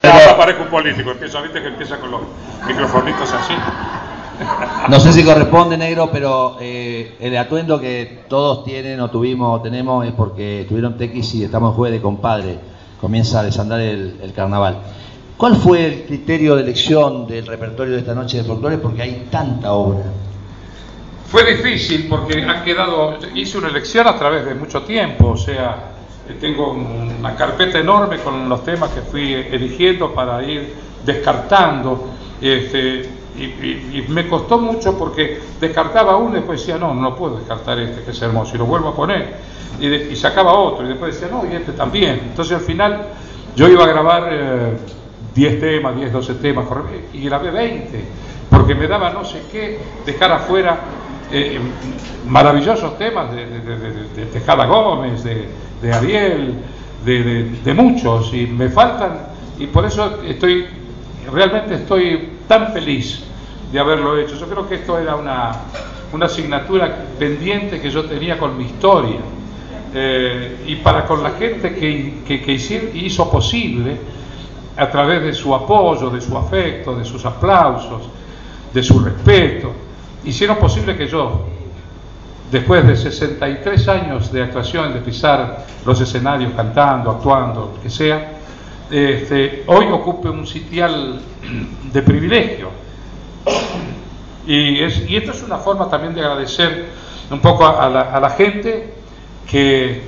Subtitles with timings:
[0.00, 2.20] Ahora parezco un político, empieza, viste que empieza con los
[2.66, 3.54] microfonitos así.
[4.88, 9.60] No sé si corresponde, negro, pero eh, el atuendo que todos tienen o tuvimos o
[9.60, 12.58] tenemos es porque estuvieron tequis y estamos en jueves de compadre.
[13.00, 14.78] Comienza a desandar el, el carnaval.
[15.36, 18.78] ¿Cuál fue el criterio de elección del repertorio de esta noche de folclore?
[18.78, 20.04] Porque hay tanta obra.
[21.26, 25.97] Fue difícil porque han quedado, hice una elección a través de mucho tiempo, o sea,
[26.34, 30.74] tengo una carpeta enorme con los temas que fui eligiendo para ir
[31.04, 32.10] descartando.
[32.40, 37.78] Este, y, me costó mucho porque descartaba uno y después decía, no, no puedo descartar
[37.78, 39.36] este que es hermoso, y lo vuelvo a poner.
[39.80, 42.20] Y, sacaba otro, y después decía, no, y este también.
[42.30, 43.06] Entonces al final
[43.54, 44.76] yo iba a grabar eh,
[45.34, 46.66] 10 temas, 10, 12 temas,
[47.12, 48.04] y grabé 20,
[48.50, 50.80] porque me daba no sé qué dejar afuera
[51.30, 51.58] eh,
[52.26, 56.54] maravillosos temas de, Tejada Gómez, de, Ariel,
[57.04, 59.18] de, muchos, y me faltan,
[59.58, 60.66] y por eso estoy,
[61.32, 63.22] realmente estoy tan feliz
[63.72, 64.36] de haberlo hecho.
[64.36, 65.52] Yo creo que esto era una,
[66.12, 69.20] una asignatura pendiente que yo tenía con mi historia.
[69.94, 73.96] Eh, y para con la gente que, que, que hizo posible,
[74.76, 78.02] a través de su apoyo, de su afecto, de sus aplausos,
[78.72, 79.72] de su respeto,
[80.24, 81.46] hicieron posible que yo,
[82.50, 88.32] después de 63 años de actuación, de pisar los escenarios cantando, actuando, lo que sea,
[88.90, 91.20] este, hoy ocupe un sitial
[91.92, 92.70] de privilegio.
[94.46, 96.86] Y, es- y esto es una forma también de agradecer
[97.30, 98.94] un poco a, a la, a la gente
[99.48, 100.02] que,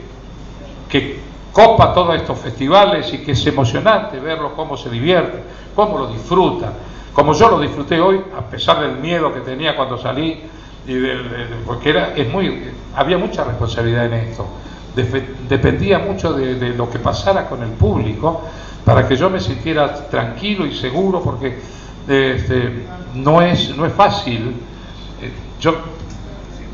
[0.88, 1.20] que
[1.52, 5.42] copa todos estos festivales y que es emocionante verlo cómo se divierte,
[5.74, 6.72] cómo lo disfruta,
[7.12, 10.40] como yo lo disfruté hoy, a pesar del miedo que tenía cuando salí,
[10.86, 14.46] y del- del- porque era, es muy, había mucha responsabilidad en esto,
[14.96, 18.42] Defe- dependía mucho de, de lo que pasara con el público
[18.84, 21.58] para que yo me sintiera tranquilo y seguro, porque
[22.08, 24.56] este, no, es, no es fácil.
[25.22, 25.74] Eh, Yo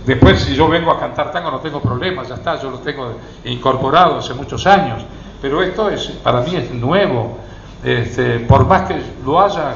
[0.06, 3.14] Después, si yo vengo a cantar tango, no tengo problemas, ya está, yo lo tengo
[3.44, 5.02] incorporado hace muchos años.
[5.42, 7.38] Pero esto es, para mí es nuevo.
[7.82, 9.74] Este, por más que lo haya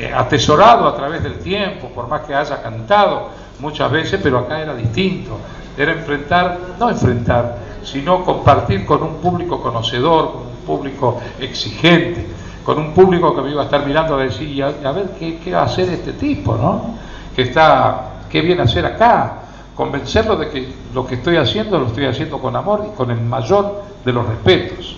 [0.00, 3.28] eh, atesorado a través del tiempo, por más que haya cantado
[3.58, 5.36] muchas veces, pero acá era distinto.
[5.76, 12.26] Era enfrentar, no enfrentar, sino compartir con un público conocedor, con un público exigente,
[12.64, 15.38] con un público que me iba a estar mirando a decir, y a, ver qué,
[15.38, 16.94] qué va a hacer este tipo, ¿no?
[17.36, 19.34] Que está, qué viene a hacer acá.
[19.74, 23.20] Convencerlo de que lo que estoy haciendo lo estoy haciendo con amor y con el
[23.20, 24.96] mayor de los respetos.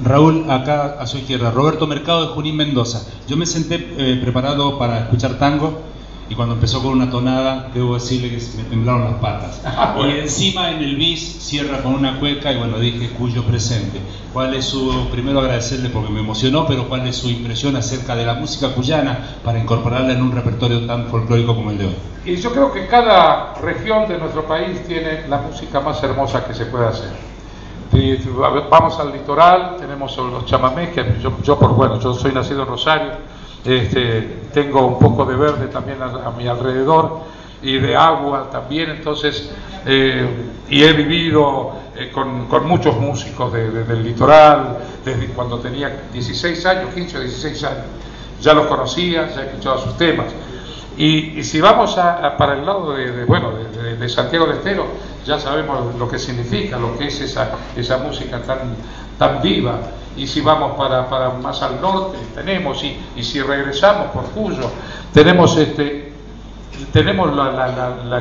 [0.00, 3.06] Raúl, acá a su izquierda, Roberto Mercado de Junín Mendoza.
[3.26, 5.80] Yo me senté eh, preparado para escuchar tango
[6.28, 9.62] y cuando empezó con una tonada, debo decirle que se me temblaron las patas.
[10.06, 14.00] Y encima en el bis cierra con una cueca y bueno, dije cuyo presente.
[14.32, 18.26] ¿Cuál es su, primero agradecerle porque me emocionó, pero cuál es su impresión acerca de
[18.26, 21.96] la música cuyana para incorporarla en un repertorio tan folclórico como el de hoy?
[22.24, 26.54] Y yo creo que cada región de nuestro país tiene la música más hermosa que
[26.54, 27.35] se puede hacer.
[27.96, 28.16] Y
[28.70, 32.68] vamos al litoral, tenemos los chamamés, que yo, yo por bueno, yo soy nacido en
[32.68, 33.12] Rosario,
[33.64, 37.20] este, tengo un poco de verde también a, mi alrededor
[37.62, 39.50] y de agua también, entonces,
[39.86, 40.28] eh,
[40.68, 46.66] y he vivido eh, con, muchos músicos de- de- del litoral, desde cuando tenía 16
[46.66, 47.84] años, 15 o 16 años,
[48.42, 50.26] ya los conocía, ya he escuchado sus temas.
[50.96, 54.86] Y, si vamos a- para el lado de, bueno, de, Santiago del Estero,
[55.26, 58.58] ya sabemos lo que significa, lo que es esa, esa música tan,
[59.18, 59.78] tan viva.
[60.16, 64.70] Y si vamos para, para más al norte, tenemos, y, y si regresamos por Cuyo,
[65.12, 66.12] tenemos, este,
[66.92, 68.18] tenemos la, la, la, la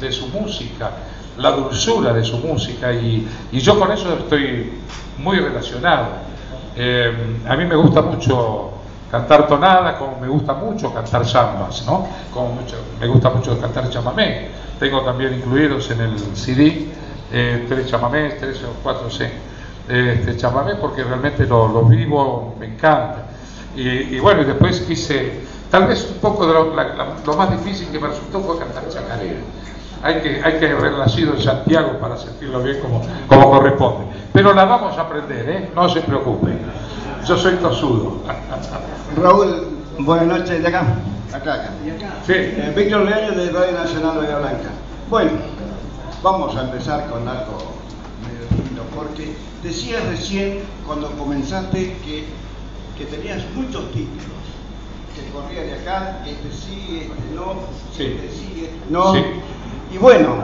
[0.00, 0.90] de su música,
[1.38, 4.72] la dulzura de su música, y, y yo con eso estoy
[5.18, 6.06] muy relacionado.
[6.74, 7.12] Eh,
[7.48, 8.72] a mí me gusta mucho
[9.10, 12.06] cantar tonada, como me gusta mucho cantar zambas, ¿no?
[12.32, 14.48] Como mucho, me gusta mucho cantar chamamé.
[14.78, 16.88] Tengo también incluidos en el CD
[17.32, 19.24] eh, tres chamamés, tres o cuatro, sí,
[19.88, 23.24] este, chamamé, porque realmente lo, lo vivo, me encanta.
[23.76, 25.40] Y, bueno, y después quise,
[25.70, 29.40] tal vez un poco de lo más difícil que me resultó fue cantar chacarera.
[30.02, 34.06] Hay que, hay que haber nacido en Santiago para sentirlo bien como, como corresponde.
[34.32, 35.70] Pero la vamos a aprender, ¿eh?
[35.74, 36.58] no se preocupen.
[37.26, 38.22] Yo soy tosudo.
[39.20, 39.68] Raúl,
[39.98, 40.96] buenas noches, de acá.
[41.32, 41.70] Acá, acá.
[42.26, 42.32] Sí.
[42.34, 44.70] Eh, Víctor Leaño de Radio Nacional Bahía Blanca.
[45.10, 45.30] Bueno,
[46.22, 47.58] vamos a empezar con algo
[48.22, 52.24] medio lindo, porque decías recién cuando comenzaste que,
[52.96, 54.24] que tenías muchos títulos,
[55.14, 57.54] que corría de acá, este sí, este no,
[57.96, 58.04] Sí.
[58.04, 59.12] este sí, este no.
[59.12, 59.20] Sí.
[59.94, 60.36] Y bueno,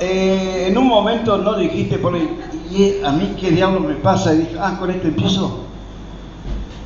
[0.00, 2.38] eh, en un momento no dijiste por ahí,
[2.70, 5.62] y a mí qué diablo me pasa, y dije, ah, con esto empiezo.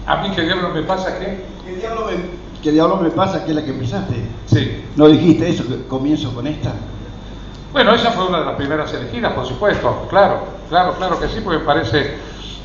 [0.07, 1.45] A mí que diablo me pasa que...
[1.65, 2.13] ¿Qué diablo me,
[2.63, 4.15] qué diablo me pasa que es la que empezaste?
[4.47, 4.85] Sí.
[4.97, 6.73] ¿No dijiste eso, que comienzo con esta?
[7.73, 11.41] Bueno, esa fue una de las primeras elegidas, por supuesto, claro, claro, claro que sí,
[11.45, 12.15] porque me parece,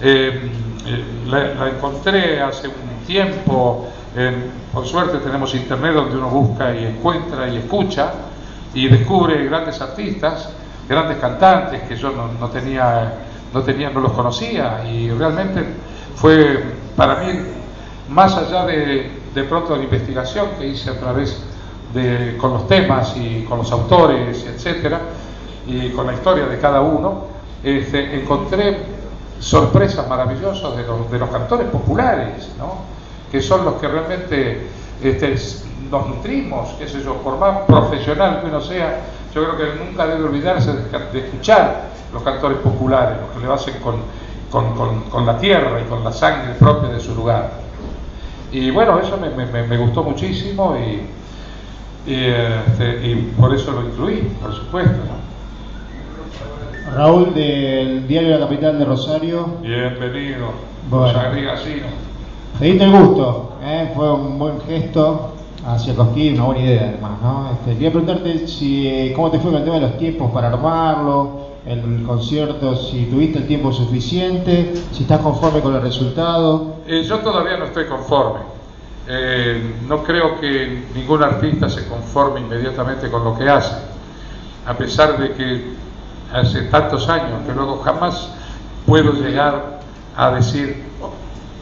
[0.01, 0.49] eh,
[0.87, 6.73] eh, la, la encontré hace un tiempo, en- por suerte tenemos internet donde uno busca
[6.75, 8.13] y encuentra y escucha
[8.73, 10.49] y descubre grandes artistas,
[10.89, 13.13] grandes cantantes que yo no, no tenía,
[13.53, 15.63] no tenía, no los conocía y realmente
[16.15, 16.63] fue
[16.95, 17.39] para mí
[18.09, 21.41] más allá de, de pronto la investigación que hice a través
[21.93, 25.01] de, con los temas y con los autores, etcétera,
[25.67, 27.25] y con la historia de cada uno,
[27.63, 28.77] este, encontré
[29.39, 32.95] sorpresas maravillosas de los, de los cantores populares, ¿no?
[33.31, 34.67] que son los que realmente
[35.01, 35.35] este,
[35.89, 39.01] nos nutrimos, qué sé yo, por más profesional que uno sea,
[39.33, 43.53] yo creo que nunca debe olvidarse de, de escuchar los cantores populares, los que le
[43.53, 43.95] hacen con,
[44.51, 47.51] con, con- con la tierra y con la sangre propia de su lugar.
[48.51, 53.85] Y bueno, eso me, me- me- gustó muchísimo y, y, este, y por eso lo
[53.87, 54.91] incluí, por supuesto.
[54.97, 55.25] ¿no?
[56.95, 59.47] Raúl del diario La Capital de Rosario.
[59.61, 60.47] Bienvenido,
[60.89, 61.07] Bueno.
[61.19, 61.87] José Gasino.
[62.59, 63.91] Te diste el gusto, ¿eh?
[63.95, 65.33] fue un buen gesto
[65.65, 67.11] hacia Cosquín, una buena idea además.
[67.21, 67.49] ¿no?
[67.51, 71.44] Este, quería preguntarte si, cómo te fue con el tema de los tiempos para armarlo,
[71.65, 76.75] el concierto, si tuviste el tiempo suficiente, si estás conforme con el resultado.
[76.87, 78.41] Eh, yo todavía no estoy conforme.
[79.07, 83.75] Eh, no creo que ningún artista se conforme inmediatamente con lo que hace,
[84.65, 85.75] a pesar de que
[86.33, 88.29] hace tantos años que luego jamás
[88.85, 89.79] puedo llegar
[90.15, 91.11] a decir, "Oh,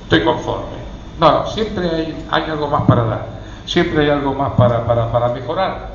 [0.04, 0.84] estoy conforme.
[1.20, 3.28] No, siempre hay, hay algo más para dar,
[3.66, 5.94] siempre hay algo más para, para, para mejorar.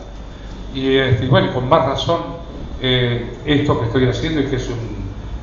[0.75, 2.21] Y, este, bueno, con más razón,
[2.81, 4.79] eh, esto que estoy haciendo y que es un,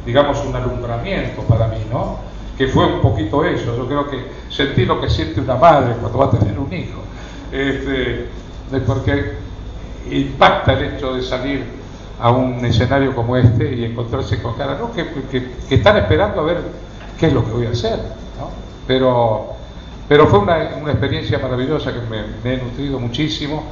[0.06, 2.20] digamos, un alumbramiento para mí, ¿no?
[2.58, 3.76] Que fue un poquito eso.
[3.76, 7.00] Yo creo que sentí lo que siente una madre cuando va a tener un hijo.
[7.52, 8.28] Este,
[8.86, 9.34] porque
[10.10, 11.64] impacta el hecho de salir
[12.20, 14.92] a un escenario como este y encontrarse con cara, ¿no?
[14.94, 16.58] Que, que- que están esperando a ver
[17.20, 17.98] qué es lo que voy a hacer,
[18.40, 18.50] ¿no?
[18.88, 19.54] Pero,
[20.08, 23.64] pero fue una, una experiencia maravillosa que me, me he nutrido muchísimo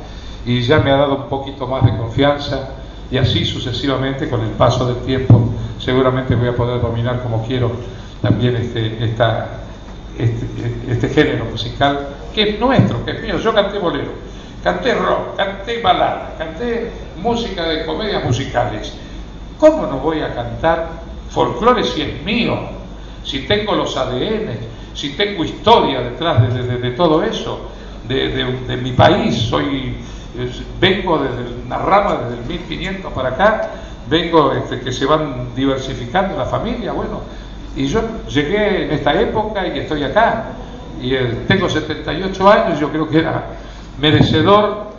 [0.46, 2.70] y ya me ha dado un poquito más de confianza
[3.12, 7.72] y así sucesivamente con el paso del tiempo seguramente voy a poder dominar como quiero
[8.22, 9.62] también este, esta,
[10.18, 10.46] este,
[10.90, 13.38] este género musical que es nuestro, que es mío.
[13.38, 14.12] Yo canté bolero,
[14.64, 16.90] canté rock, canté balada, canté
[17.22, 18.94] música de comedias musicales.
[19.60, 20.90] ¿Cómo no voy a cantar
[21.30, 22.58] folclore si es mío?
[23.24, 24.50] Si tengo los ADN,
[24.96, 27.70] si tengo historia detrás de, de- de- todo eso,
[28.08, 29.96] de, de- mi país, soy,
[30.80, 33.72] vengo desde una rama desde el 1500 para acá,
[34.10, 37.22] vengo este, que se van diversificando la familia, bueno,
[37.76, 40.46] y yo llegué en esta época y estoy acá,
[41.02, 43.46] y eh, tengo 78 años, yo creo que era
[44.00, 44.94] merecedor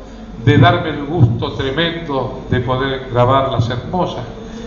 [0.45, 4.25] de darme el gusto tremendo de poder grabar las hermosas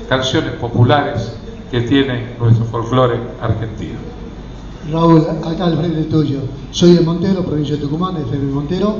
[0.08, 1.34] canciones populares
[1.70, 4.00] que tiene nuestro folclore argentino.
[4.92, 6.40] Raúl, acá al frente tuyo.
[6.72, 8.96] Soy de Montero, provincia de Tucumán, de Montero.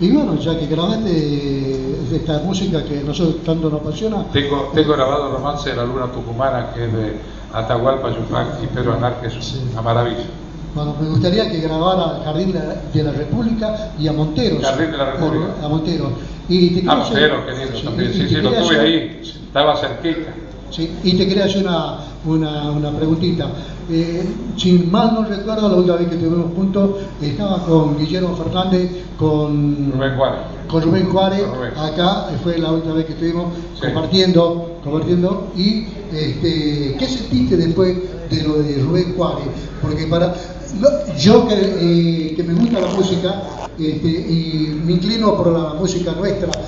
[0.00, 4.92] Y bueno, ya que grabaste esta música que a nosotros tanto nos apasiona, Tengo, tengo
[4.92, 7.16] grabado Romance de la Luna Tucumana, que es de
[7.52, 10.24] Atahualpa Yupanqui y Pedro Anar, que es una maravilla.
[10.74, 12.52] bueno, me gustaría que grabara Jardín
[12.92, 14.62] de la- República y a Monteros.
[14.62, 15.46] Jardín de la República.
[15.62, 16.12] A Monteros.
[16.48, 18.12] Y te Ah, hacer- querido, sí, también.
[18.12, 20.30] Sí, sí, lo tuve hacer- ahí, estaba cerquita.
[20.70, 23.46] Sí, y te quería hacer una, una, una preguntita.
[23.88, 24.24] Eh,
[24.56, 26.90] si mal no recuerdo, la última vez que estuvimos juntos,
[27.22, 30.40] estaba con Guillermo Fernández, con Rubén Juárez.
[30.68, 31.70] con Rubén Juárez, Rubén.
[31.76, 33.82] acá fue la última vez que estuvimos Sí.
[33.82, 37.96] compartiendo, compartiendo, y este, ¿qué sentiste después
[38.28, 39.46] de lo de Rubén Juárez?
[39.80, 40.34] Porque para
[41.18, 43.42] yo que, eh, que me gusta la música
[43.78, 46.50] este, y me inclino por la música nuestra,